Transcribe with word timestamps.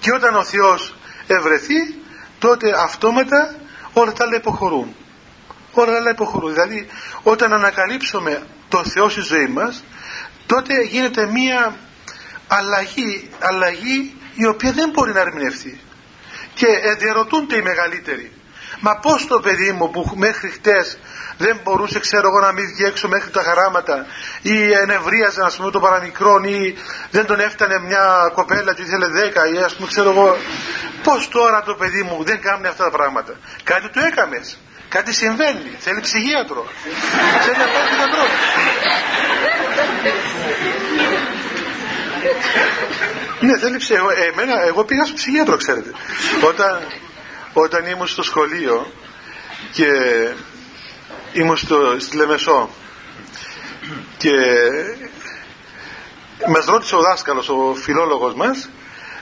και 0.00 0.12
όταν 0.12 0.34
ο 0.34 0.44
Θεός 0.44 0.94
ευρεθεί 1.26 1.94
τότε 2.38 2.82
αυτόματα 2.82 3.54
όλα 3.92 4.12
τα 4.12 4.24
άλλα 4.24 4.36
υποχωρούν. 4.36 4.94
Όλα 5.72 5.90
τα 5.90 5.96
άλλα 5.96 6.10
υποχωρούν. 6.10 6.52
Δηλαδή 6.52 6.86
όταν 7.22 7.52
ανακαλύψουμε 7.52 8.42
το 8.68 8.84
Θεό 8.84 9.08
στη 9.08 9.20
ζωή 9.20 9.46
μας 9.46 9.84
τότε 10.46 10.82
γίνεται 10.82 11.26
μία 11.26 11.76
αλλαγή, 12.48 13.28
αλλαγή 13.38 14.16
η 14.34 14.46
οποία 14.46 14.72
δεν 14.72 14.90
μπορεί 14.90 15.12
να 15.12 15.20
ερμηνευτεί 15.20 15.80
και 16.54 16.66
διαρωτούνται 16.98 17.56
οι 17.56 17.62
μεγαλύτεροι 17.62 18.32
μα 18.80 18.96
πως 18.96 19.26
το 19.26 19.40
παιδί 19.40 19.72
μου 19.72 19.90
που 19.90 20.12
μέχρι 20.14 20.48
χτες 20.48 20.98
δεν 21.38 21.60
μπορούσε 21.62 21.98
ξέρω 21.98 22.28
εγώ 22.28 22.40
να 22.46 22.52
μην 22.52 22.66
βγει 22.66 22.84
έξω 22.84 23.08
μέχρι 23.08 23.30
τα 23.30 23.42
χαράματα 23.42 24.06
ή 24.42 24.72
ενευρίαζε 24.72 25.42
ας 25.44 25.56
πούμε 25.56 25.70
το 25.70 25.80
παραμικρόν 25.80 26.44
ή 26.44 26.74
δεν 27.10 27.26
τον 27.26 27.40
έφτανε 27.40 27.78
μια 27.78 28.30
κοπέλα 28.34 28.74
και 28.74 28.82
ήθελε 28.82 29.06
δέκα 29.06 29.48
ή 29.54 29.56
ας 29.58 29.74
πούμε 29.74 29.88
ξέρω 29.88 30.10
εγώ. 30.10 30.36
Πως 31.02 31.28
τώρα 31.28 31.62
το 31.62 31.74
παιδί 31.74 32.02
μου 32.02 32.24
δεν 32.24 32.40
κάνει 32.40 32.66
αυτά 32.66 32.84
τα 32.84 32.90
πράγματα. 32.90 33.32
Κάτι 33.64 33.88
του 33.88 33.98
έκαμες. 33.98 34.58
Κάτι 34.88 35.14
συμβαίνει. 35.14 35.76
Θέλει 35.78 36.00
ψυχίατρο. 36.00 36.66
Θέλει 37.44 37.56
να 37.56 37.68
πάει 37.72 37.84
γιατρό. 37.96 38.24
Ναι 43.40 43.58
θέλει 43.58 43.76
ψυχίατρο 43.76 44.10
εμένα 44.10 44.62
εγώ 44.66 44.84
πήγα 44.84 45.04
στο 45.04 45.14
ψυχίατρο 45.14 45.56
ξέρετε. 45.56 45.90
Όταν, 46.48 46.80
όταν 47.60 47.86
ήμουν 47.86 48.06
στο 48.06 48.22
σχολείο 48.22 48.92
και 49.72 49.86
ήμουν 51.32 51.56
στο, 51.56 51.96
στη 51.98 52.16
Λεμεσό 52.16 52.70
και 54.16 54.32
μας 56.48 56.64
ρώτησε 56.64 56.96
ο 56.96 57.00
δάσκαλος, 57.00 57.48
ο 57.48 57.74
φιλόλογος 57.74 58.34
μας 58.34 58.70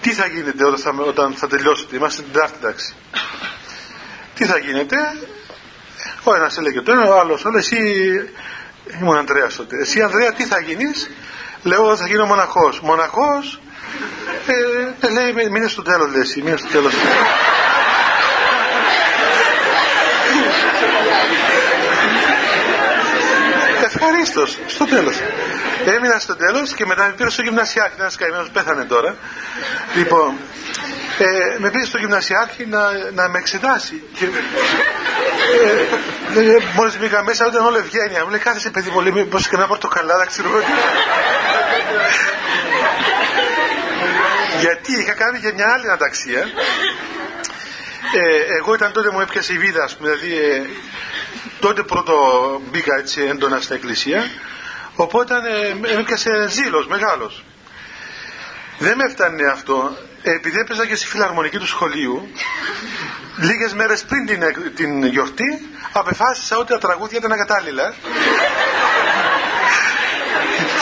τι 0.00 0.12
θα 0.12 0.26
γίνεται 0.26 0.64
όταν 0.64 0.78
θα, 0.78 0.94
όταν 1.02 1.34
θα 1.34 1.46
τελειώσετε, 1.46 1.96
είμαστε 1.96 2.20
στην 2.20 2.32
τετάρτη 2.32 2.58
τάξη 2.60 2.94
τι 4.34 4.44
θα 4.44 4.58
γίνεται; 4.58 4.96
Ο 6.22 6.34
ένας 6.34 6.58
έλεγε 6.58 6.80
το 6.80 6.92
ένα, 6.92 7.08
ο 7.08 7.18
άλλος 7.18 7.44
όλο 7.44 7.58
εσύ 7.58 7.76
ήμουν 9.00 9.16
Ανδρέας 9.16 9.56
τότε 9.56 9.76
εσύ 9.80 10.02
Ανδρέα 10.02 10.32
τι 10.32 10.44
θα 10.44 10.60
γίνεις; 10.60 11.10
Λέω 11.62 11.96
θα 11.96 12.06
γίνω 12.06 12.26
μοναχός 12.26 12.80
μοναχός 12.80 13.60
ε, 14.46 15.06
ε 15.06 15.10
λέει 15.10 15.48
μείνε 15.50 15.68
στο 15.68 15.82
τέλος 15.82 16.10
λέει 16.10 16.20
εσύ 16.20 16.42
μείνε 16.42 16.56
στο 16.56 16.68
τέλος 16.68 16.92
Ευχαρίστως, 23.88 24.58
στο 24.66 24.84
τέλος. 24.84 25.16
Έμεινα 25.86 26.18
στο 26.18 26.36
τέλος 26.36 26.72
και 26.72 26.86
μετά 26.86 27.06
με 27.06 27.12
πήρε 27.16 27.30
στο 27.30 27.42
γυμνασιάρχη. 27.42 27.94
Ένας 27.98 28.16
καημένος 28.16 28.50
πέθανε 28.50 28.84
τώρα. 28.84 29.16
Λοιπόν, 29.94 30.36
ε, 31.18 31.58
με 31.58 31.70
πήρε 31.70 31.84
στο 31.84 31.98
γυμνασιάρχη 31.98 32.66
να, 32.66 32.80
να 33.14 33.28
με 33.28 33.38
εξετάσει. 33.38 34.02
Και, 34.14 34.24
ε, 34.24 34.28
ε, 36.40 36.56
Μόλις 36.74 36.98
μπήκα 36.98 37.22
μέσα, 37.22 37.46
ήταν 37.46 37.66
όλο 37.66 37.78
ευγένεια. 37.78 38.24
Μου 38.24 38.30
λέει 38.30 38.38
κάθεσε 38.38 38.70
παιδί 38.70 38.90
μου, 38.90 39.00
λέει 39.00 39.28
και 39.50 39.56
να 39.56 39.66
πορτοκαλάδα, 39.66 40.26
ξέρω 40.26 40.48
εγώ. 40.48 40.60
Γιατί 44.60 44.92
είχα 45.00 45.14
κάνει 45.14 45.40
και 45.40 45.52
μια 45.52 45.66
άλλη 45.74 45.86
αναταξία. 45.86 46.42
Ε, 48.14 48.56
εγώ 48.58 48.74
ήταν 48.74 48.92
τότε 48.92 49.10
μου 49.10 49.20
έπιασε 49.20 49.52
η 49.52 49.58
βίδα, 49.58 49.88
δηλαδή 50.00 50.36
ε, 50.36 50.62
τότε 51.60 51.82
πρώτο 51.82 52.14
μπήκα 52.70 52.96
έτσι 52.96 53.22
έντονα 53.22 53.60
στην 53.60 53.74
εκκλησία. 53.76 54.30
Οπότε 54.94 55.34
ε, 55.86 55.98
έπιασε 55.98 56.48
ζήλος 56.48 56.86
μεγάλος. 56.86 57.44
Δεν 58.78 58.96
με 58.96 59.04
έφτανε 59.04 59.46
αυτό 59.46 59.96
επειδή 60.22 60.58
έπαιζα 60.58 60.86
και 60.86 60.94
στη 60.96 61.06
φιλαρμονική 61.06 61.58
του 61.58 61.66
σχολείου 61.66 62.28
λίγες 63.36 63.74
μέρες 63.74 64.04
πριν 64.04 64.26
την, 64.26 64.42
την 64.74 65.04
γιορτή 65.04 65.68
απεφάσισα 65.92 66.56
ότι 66.58 66.72
τα 66.72 66.78
τραγούδια 66.78 67.18
ήταν 67.18 67.32
ακατάλληλα 67.32 67.94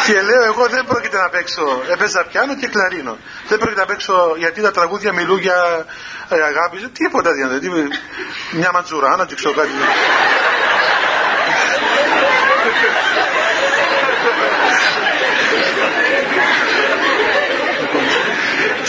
και 0.06 0.22
λέω 0.22 0.42
εγώ 0.44 0.66
δεν 0.68 0.84
πρόκειται 0.86 1.16
να 1.16 1.28
παίξω 1.28 1.82
έπαιζα 1.92 2.24
πιάνο 2.24 2.56
και 2.56 2.66
κλαρίνο 2.66 3.18
δεν 3.48 3.58
πρόκειται 3.58 3.80
να 3.80 3.86
παίξω 3.86 4.34
γιατί 4.38 4.60
τα 4.60 4.70
τραγούδια 4.70 5.12
μιλούν 5.12 5.38
για 5.38 5.86
ε, 6.28 6.42
αγάπη 6.42 6.88
τίποτα 6.92 7.32
δηλαδή 7.32 7.70
μια 8.52 8.70
ματζουράνα 8.72 9.26
και 9.26 9.34
ξέρω 9.34 9.54
κάτι 9.54 9.70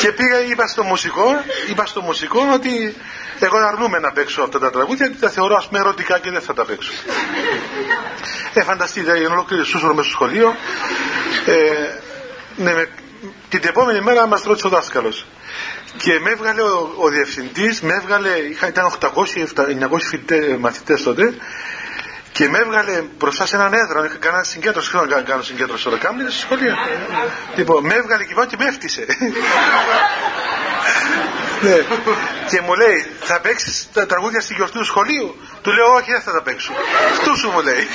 και 0.02 0.12
πήγα, 0.12 0.40
είπα 0.42 0.68
στο 0.68 0.84
μουσικό, 0.84 1.44
είπα 1.70 1.86
στο 1.86 2.02
μουσικό 2.02 2.40
ότι 2.54 2.96
εγώ 3.40 3.58
αρνούμαι 3.58 4.00
να 4.00 4.12
παίξω 4.12 4.42
αυτά 4.42 4.60
τα 4.60 4.72
τραγούδια 4.72 5.06
γιατί 5.06 5.22
τα 5.22 5.30
θεωρώ 5.30 5.56
ας 5.56 5.68
πούμε 5.68 5.80
ερωτικά 5.80 6.20
και 6.20 6.32
δεν 6.32 6.42
θα 6.42 6.54
τα 6.54 6.66
παίξω. 6.66 6.92
Ε, 8.54 8.64
φανταστείτε, 8.64 9.18
για 9.18 9.30
ολόκληρη 9.30 9.64
σούσορο 9.64 9.94
μέσα 9.94 10.08
στο 10.08 10.16
σχολείο. 10.16 10.56
Ε, 11.48 12.00
ναι, 12.56 12.74
με, 12.74 12.90
την 13.50 13.60
επόμενη 13.64 14.02
μέρα 14.02 14.28
μας 14.28 14.44
ρώτησε 14.44 14.68
ο 14.68 14.70
δάσκαλος. 14.70 15.26
Και 15.98 16.20
με 16.20 16.30
έβγαλε 16.30 16.62
ο, 16.62 16.94
ο 16.98 17.10
διευθυντής, 17.10 17.82
με 17.82 17.94
έβγαλε, 17.94 18.30
είχα, 18.30 18.68
ήταν 18.68 18.92
800-900 19.00 20.58
μαθητές 20.60 21.04
τότε, 21.04 21.34
και 22.38 22.50
με 22.50 22.58
έβγαλε 22.58 23.04
μπροστά 23.18 23.46
σε 23.46 23.56
έναν 23.56 23.74
έδρα. 23.74 24.06
Είχα 24.06 24.18
κάνει 24.18 24.46
συγκέντρωση. 24.46 24.90
Θέλω 24.90 25.06
να 25.06 25.22
κάνω 25.22 25.42
συγκέντρωση 25.42 25.84
τώρα. 25.84 25.98
Κάμουν 25.98 26.32
στη 26.32 26.40
σχολεία. 26.40 26.76
Λοιπόν, 27.56 27.86
με 27.86 27.94
έβγαλε 27.94 28.24
και 28.24 28.34
και 28.50 28.56
με 28.60 28.66
έφτισε. 28.66 29.06
ναι. 31.62 31.76
Και 32.50 32.62
μου 32.62 32.74
λέει, 32.76 33.06
θα 33.22 33.40
παίξεις 33.40 33.88
τα 33.94 34.06
τραγούδια 34.06 34.42
στη 34.42 34.54
γιορτή 34.54 34.78
του 34.78 34.86
σχολείου; 34.86 35.36
Του 35.62 35.72
λέω, 35.72 35.94
Όχι, 35.94 36.12
δεν 36.12 36.22
θα 36.22 36.32
τα 36.32 36.42
παίξω. 36.42 36.72
Αυτού 37.12 37.38
σου 37.38 37.50
μου 37.50 37.62
λέει. 37.62 37.88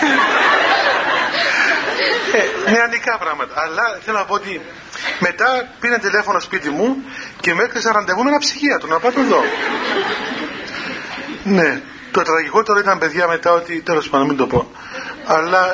ε, 2.67 2.71
νεανικά 2.71 3.19
πράγματα. 3.19 3.55
Αλλά 3.63 3.99
θέλω 4.05 4.19
να 4.19 4.25
πω 4.25 4.35
ότι 4.35 4.61
μετά 5.19 5.69
πήρε 5.81 5.99
τηλέφωνο 5.99 6.41
σπίτι 6.41 6.71
μου 6.71 6.97
και 7.41 7.55
με 7.55 7.63
έκλεισε 7.63 7.91
ραντεβού 7.93 8.23
με 8.23 8.29
ένα 8.29 8.39
ψυχίατρο 8.39 8.89
να 8.89 8.99
πάω 8.99 9.13
εδώ. 9.17 9.45
ναι. 11.45 11.81
Το 12.13 12.23
τραγικότερο 12.23 12.79
ήταν 12.79 12.99
παιδιά 12.99 13.29
μετά 13.29 13.53
ότι 13.53 13.81
τέλος 13.81 14.09
πάντων 14.09 14.27
μην 14.27 14.37
το 14.37 14.47
πω. 14.47 14.71
Αλλά 15.27 15.67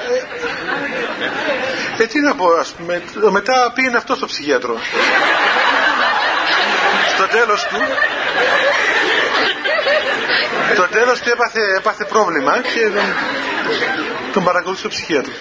ε, 1.99 2.03
ε, 2.03 2.07
τι 2.07 2.21
να 2.21 2.35
πω 2.35 2.47
ας 2.61 2.69
πούμε, 2.69 3.03
μετά 3.31 3.73
πήγαινε 3.75 3.97
αυτό 3.97 4.15
στο 4.15 4.27
ψυχίατρο. 4.27 4.77
Στο 7.19 7.27
τέλος 7.27 7.67
του 7.71 7.77
το 10.77 10.89
τέλος 10.89 11.21
του 11.21 11.31
έπαθε, 11.31 11.61
έπαθε 11.79 12.05
πρόβλημα 12.05 12.61
και 12.63 12.81
τον, 12.95 13.05
τον 14.33 14.45
παρακολούθησε 14.45 14.87
ο 14.87 14.91
ψυχίατρος. 14.91 15.37